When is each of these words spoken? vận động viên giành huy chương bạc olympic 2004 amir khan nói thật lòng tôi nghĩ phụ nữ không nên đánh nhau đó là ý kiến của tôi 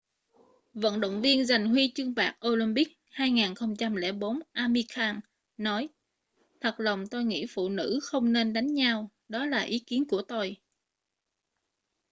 vận 0.73 0.99
động 1.01 1.21
viên 1.21 1.45
giành 1.45 1.69
huy 1.69 1.91
chương 1.95 2.15
bạc 2.15 2.35
olympic 2.47 2.97
2004 3.09 4.39
amir 4.51 4.85
khan 4.89 5.19
nói 5.57 5.89
thật 6.61 6.75
lòng 6.77 7.07
tôi 7.07 7.23
nghĩ 7.23 7.45
phụ 7.49 7.69
nữ 7.69 7.99
không 8.03 8.33
nên 8.33 8.53
đánh 8.53 8.73
nhau 8.73 9.11
đó 9.29 9.45
là 9.45 9.61
ý 9.61 9.79
kiến 9.79 10.07
của 10.07 10.21
tôi 10.21 10.55